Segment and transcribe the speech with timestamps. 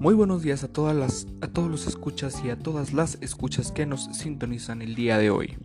[0.00, 3.70] Muy buenos días a todas las a todos los escuchas y a todas las escuchas
[3.70, 5.58] que nos sintonizan el día de hoy.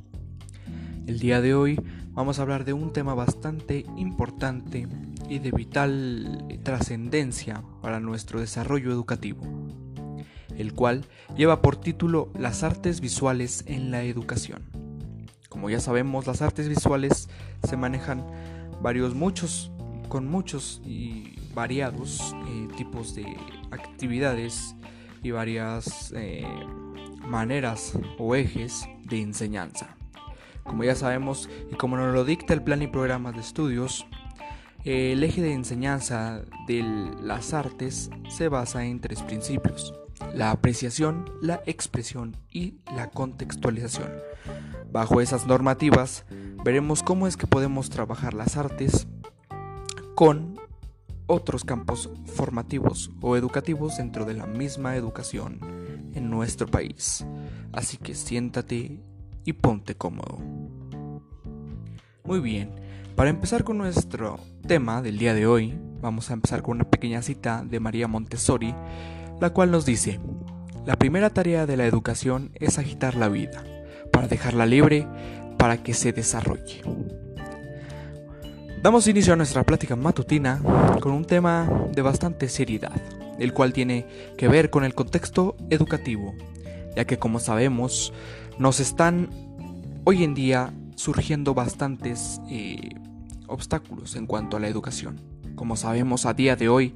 [1.08, 1.80] El día de hoy
[2.12, 4.90] vamos a hablar de un tema bastante importante
[5.30, 9.42] y de vital trascendencia para nuestro desarrollo educativo,
[10.58, 11.06] el cual
[11.38, 14.64] lleva por título Las artes visuales en la educación.
[15.48, 17.30] Como ya sabemos, las artes visuales
[17.66, 18.22] se manejan
[18.82, 19.72] varios muchos
[20.10, 23.26] con muchos y variados eh, tipos de
[23.76, 24.76] actividades
[25.24, 26.46] y varias eh,
[27.26, 29.96] maneras o ejes de enseñanza.
[30.64, 34.06] Como ya sabemos y como nos lo dicta el plan y programa de estudios,
[34.84, 36.84] el eje de enseñanza de
[37.22, 39.94] las artes se basa en tres principios,
[40.34, 44.12] la apreciación, la expresión y la contextualización.
[44.92, 46.26] Bajo esas normativas
[46.64, 49.08] veremos cómo es que podemos trabajar las artes
[50.16, 50.60] con
[51.28, 55.60] otros campos formativos o educativos dentro de la misma educación
[56.14, 57.26] en nuestro país.
[57.72, 59.00] Así que siéntate
[59.44, 60.40] y ponte cómodo.
[62.24, 62.72] Muy bien,
[63.16, 67.22] para empezar con nuestro tema del día de hoy, vamos a empezar con una pequeña
[67.22, 68.74] cita de María Montessori,
[69.40, 70.20] la cual nos dice,
[70.86, 73.64] la primera tarea de la educación es agitar la vida,
[74.12, 75.08] para dejarla libre
[75.58, 76.82] para que se desarrolle.
[78.86, 80.62] Damos inicio a nuestra plática matutina
[81.02, 82.94] con un tema de bastante seriedad,
[83.40, 84.06] el cual tiene
[84.38, 86.36] que ver con el contexto educativo,
[86.96, 88.14] ya que como sabemos
[88.60, 89.32] nos están
[90.04, 92.92] hoy en día surgiendo bastantes eh,
[93.48, 95.20] obstáculos en cuanto a la educación.
[95.56, 96.94] Como sabemos a día de hoy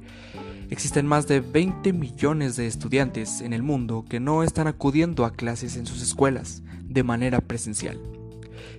[0.70, 5.32] existen más de 20 millones de estudiantes en el mundo que no están acudiendo a
[5.32, 7.98] clases en sus escuelas de manera presencial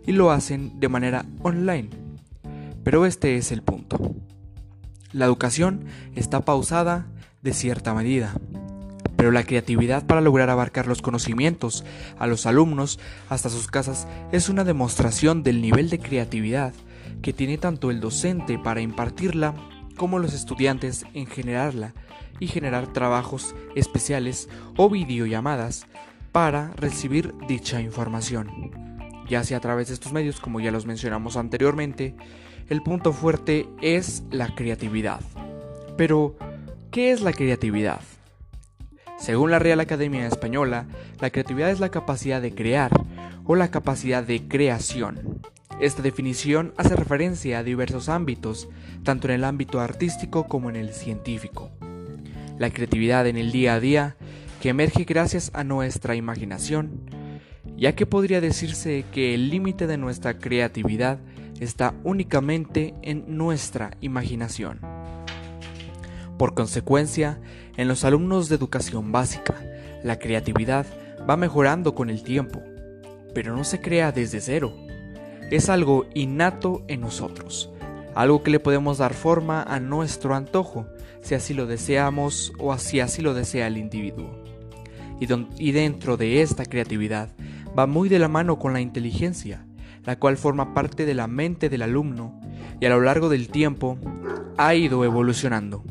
[0.08, 2.00] y lo hacen de manera online
[2.92, 4.17] pero este es el punto.
[5.14, 7.08] La educación está pausada
[7.42, 8.34] de cierta medida,
[9.16, 11.85] pero la creatividad para lograr abarcar los conocimientos
[12.19, 16.74] a los alumnos hasta sus casas es una demostración del nivel de creatividad
[17.22, 19.56] que tiene tanto el docente para impartirla
[19.96, 21.94] como los estudiantes en generarla
[22.41, 25.88] y generar trabajos especiales o videollamadas
[26.34, 28.50] para recibir dicha información.
[29.29, 32.18] Ya sea a través de estos medios, como ya los mencionamos anteriormente,
[32.69, 35.22] el punto fuerte es la creatividad.
[35.97, 36.35] Pero,
[36.91, 38.01] ¿qué es la creatividad?
[39.17, 40.88] Según la Real Academia Española,
[41.19, 42.91] la creatividad es la capacidad de crear
[43.45, 45.41] o la capacidad de creación.
[45.79, 48.67] Esta definición hace referencia a diversos ámbitos,
[49.03, 51.72] tanto en el ámbito artístico como en el científico.
[52.57, 54.16] La creatividad en el día a día,
[54.61, 57.01] que emerge gracias a nuestra imaginación,
[57.78, 61.19] ya que podría decirse que el límite de nuestra creatividad
[61.61, 64.79] está únicamente en nuestra imaginación.
[66.38, 67.39] Por consecuencia,
[67.77, 69.55] en los alumnos de educación básica,
[70.03, 70.88] la creatividad
[71.29, 72.61] va mejorando con el tiempo,
[73.35, 74.73] pero no se crea desde cero.
[75.51, 77.69] Es algo innato en nosotros,
[78.16, 80.88] algo que le podemos dar forma a nuestro antojo,
[81.22, 84.43] si así lo deseamos o si así lo desea el individuo.
[85.19, 85.28] Y,
[85.59, 87.29] y dentro de esta creatividad
[87.78, 89.63] va muy de la mano con la inteligencia,
[90.03, 92.39] la cual forma parte de la mente del alumno
[92.79, 93.97] y a lo largo del tiempo
[94.57, 95.84] ha ido evolucionando.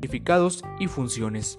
[0.00, 1.58] Significados y funciones,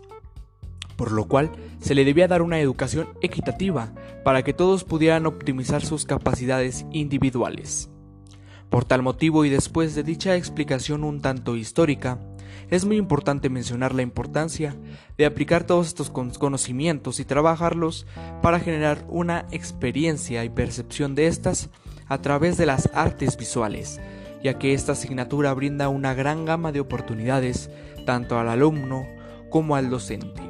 [0.96, 3.94] por lo cual se le debía dar una educación equitativa
[4.24, 7.92] para que todos pudieran optimizar sus capacidades individuales.
[8.72, 12.20] Por tal motivo y después de dicha explicación un tanto histórica,
[12.72, 14.76] es muy importante mencionar la importancia
[15.18, 18.08] de aplicar todos estos conocimientos y trabajarlos
[18.42, 21.70] para generar una experiencia y percepción de estas
[22.08, 24.00] a través de las artes visuales,
[24.44, 27.70] ya que esta asignatura brinda una gran gama de oportunidades
[28.06, 29.08] tanto al alumno
[29.50, 30.42] como al docente.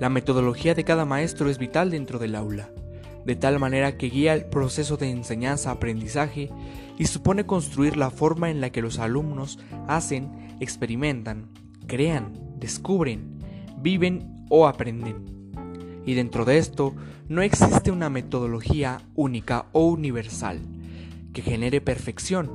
[0.00, 2.70] La metodología de cada maestro es vital dentro del aula,
[3.24, 6.50] de tal manera que guía el proceso de enseñanza-aprendizaje
[6.98, 11.48] y supone construir la forma en la que los alumnos hacen, experimentan,
[11.86, 13.38] crean, descubren,
[13.80, 15.26] viven o aprenden.
[16.06, 16.94] Y dentro de esto
[17.28, 20.60] no existe una metodología única o universal
[21.42, 22.50] genere perfección.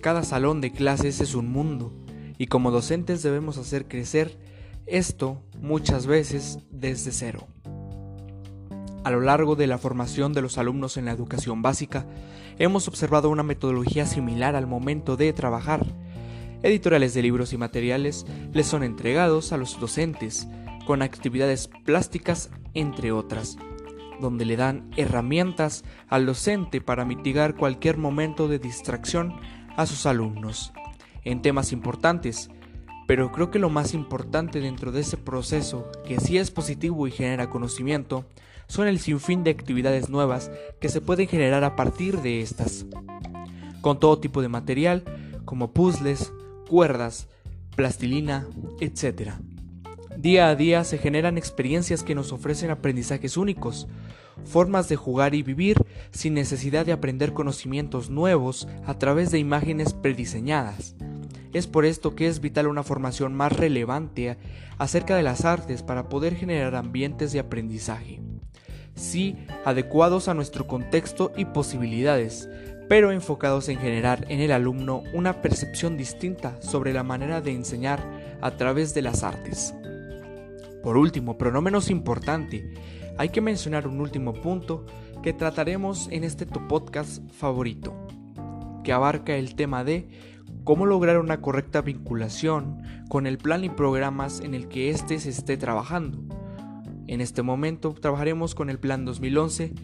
[0.00, 1.92] Cada salón de clases es un mundo
[2.38, 4.38] y como docentes debemos hacer crecer
[4.86, 7.46] esto muchas veces desde cero.
[9.04, 12.06] A lo largo de la formación de los alumnos en la educación básica,
[12.58, 15.86] hemos observado una metodología similar al momento de trabajar.
[16.62, 20.46] Editoriales de libros y materiales les son entregados a los docentes,
[20.86, 23.56] con actividades plásticas entre otras,
[24.20, 29.34] donde le dan herramientas al docente para mitigar cualquier momento de distracción
[29.76, 30.72] a sus alumnos,
[31.24, 32.50] en temas importantes,
[33.06, 37.10] pero creo que lo más importante dentro de ese proceso, que sí es positivo y
[37.10, 38.26] genera conocimiento,
[38.68, 40.50] son el sinfín de actividades nuevas
[40.80, 42.86] que se pueden generar a partir de estas,
[43.80, 45.02] con todo tipo de material
[45.44, 46.32] como puzzles,
[46.68, 47.26] cuerdas,
[47.74, 48.46] plastilina,
[48.78, 49.32] etc.
[50.20, 53.88] Día a día se generan experiencias que nos ofrecen aprendizajes únicos,
[54.44, 55.78] formas de jugar y vivir
[56.10, 60.94] sin necesidad de aprender conocimientos nuevos a través de imágenes prediseñadas.
[61.54, 64.36] Es por esto que es vital una formación más relevante
[64.76, 68.20] acerca de las artes para poder generar ambientes de aprendizaje
[69.00, 72.48] sí adecuados a nuestro contexto y posibilidades,
[72.88, 78.00] pero enfocados en generar en el alumno una percepción distinta sobre la manera de enseñar
[78.40, 79.74] a través de las artes.
[80.82, 82.74] Por último, pero no menos importante,
[83.18, 84.86] hay que mencionar un último punto
[85.22, 87.94] que trataremos en este tu podcast favorito,
[88.82, 90.08] que abarca el tema de
[90.64, 95.30] cómo lograr una correcta vinculación con el plan y programas en el que éste se
[95.30, 96.18] esté trabajando.
[97.06, 99.74] En este momento trabajaremos con el Plan 2011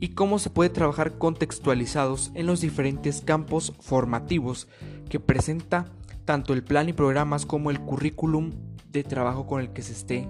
[0.00, 4.68] y cómo se puede trabajar contextualizados en los diferentes campos formativos
[5.08, 5.86] que presenta
[6.24, 8.52] tanto el plan y programas como el currículum
[8.96, 10.28] de trabajo con el que se esté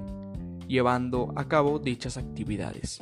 [0.67, 3.01] llevando a cabo dichas actividades.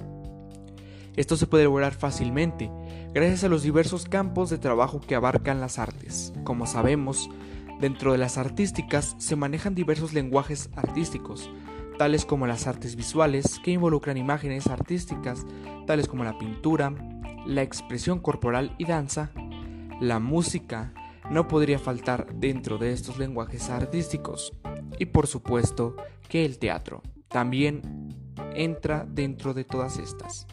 [1.17, 2.71] Esto se puede lograr fácilmente
[3.13, 6.33] gracias a los diversos campos de trabajo que abarcan las artes.
[6.43, 7.31] Como sabemos,
[7.81, 11.51] dentro de las artísticas se manejan diversos lenguajes artísticos,
[11.99, 15.47] tales como las artes visuales, que involucran imágenes artísticas,
[15.87, 16.93] tales como la pintura,
[17.47, 19.31] la expresión corporal y danza,
[20.01, 20.93] la música
[21.31, 24.53] no podría faltar dentro de estos lenguajes artísticos,
[24.99, 25.97] y por supuesto
[26.29, 27.83] que el teatro también
[28.55, 30.47] entra dentro de todas estas.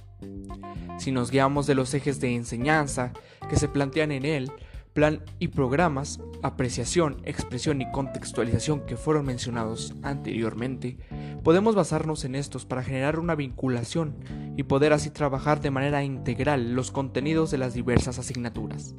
[0.98, 3.14] Si nos guiamos de los ejes de enseñanza
[3.50, 4.52] que se plantean en él,
[4.94, 10.98] plan y programas, apreciación, expresión y contextualización que fueron mencionados anteriormente,
[11.44, 14.16] podemos basarnos en estos para generar una vinculación
[14.58, 18.94] y poder así trabajar de manera integral los contenidos de las diversas asignaturas.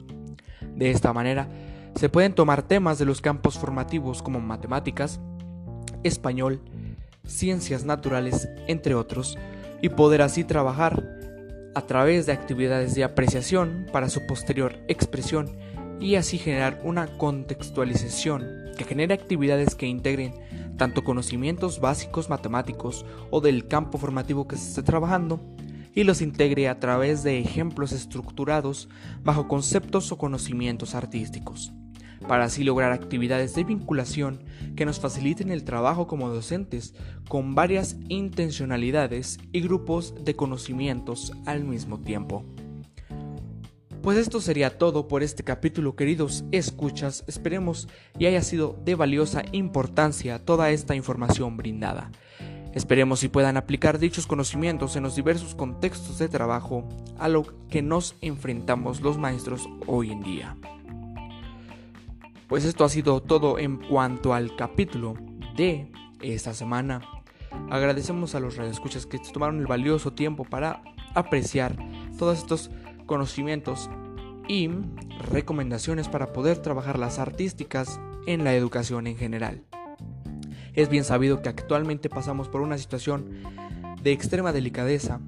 [0.75, 1.49] De esta manera,
[1.94, 5.21] se pueden tomar temas de los campos formativos como matemáticas,
[6.04, 6.60] español,
[7.26, 9.38] ciencias naturales, entre otros,
[9.81, 11.02] y poder así trabajar
[11.75, 15.56] a través de actividades de apreciación para su posterior expresión
[16.00, 20.34] y así generar una contextualización que genere actividades que integren
[20.76, 25.40] tanto conocimientos básicos matemáticos o del campo formativo que se esté trabajando
[25.94, 28.88] y los integre a través de ejemplos estructurados
[29.22, 31.72] bajo conceptos o conocimientos artísticos,
[32.29, 34.44] para así lograr actividades de vinculación
[34.76, 36.94] que nos faciliten el trabajo como docentes
[37.29, 42.44] con varias intencionalidades y grupos de conocimientos al mismo tiempo.
[44.02, 47.22] Pues esto sería todo por este capítulo, queridos escuchas.
[47.29, 47.88] Esperemos
[48.19, 52.10] y haya sido de valiosa importancia toda esta información brindada.
[52.74, 56.88] Esperemos si puedan aplicar dichos conocimientos en los diversos contextos de trabajo
[57.19, 60.56] a lo que nos enfrentamos los maestros hoy en día.
[62.53, 65.15] Pues esto ha sido todo en cuanto al capítulo
[65.56, 65.91] de
[66.21, 67.01] esta semana.
[67.71, 70.82] Agradecemos a los radioescuchas que tomaron el valioso tiempo para
[71.15, 71.75] apreciar
[72.19, 72.71] todos estos
[73.06, 73.89] conocimientos
[74.49, 74.69] y
[75.31, 79.65] recomendaciones para poder trabajar las artísticas en la educación en general.
[80.75, 83.31] Es bien sabido que actualmente pasamos por una situación
[84.03, 85.21] de extrema delicadeza,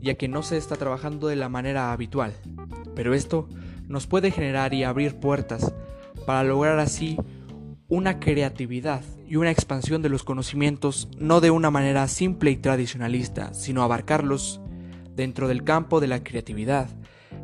[0.00, 2.32] ya que no se está trabajando de la manera habitual,
[2.94, 3.50] pero esto
[3.86, 5.74] nos puede generar y abrir puertas
[6.28, 7.16] para lograr así
[7.88, 13.54] una creatividad y una expansión de los conocimientos no de una manera simple y tradicionalista,
[13.54, 14.60] sino abarcarlos
[15.16, 16.90] dentro del campo de la creatividad,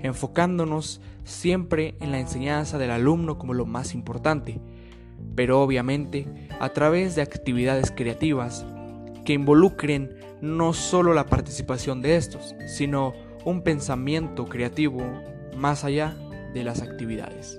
[0.02, 4.60] enfocándonos siempre en la enseñanza del alumno como lo más importante,
[5.34, 6.28] pero obviamente
[6.60, 8.66] a través de actividades creativas
[9.24, 13.14] que involucren no solo la participación de estos, sino
[13.46, 15.00] un pensamiento creativo
[15.56, 16.14] más allá
[16.52, 17.58] de las actividades.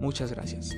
[0.00, 0.70] Muchas gracias.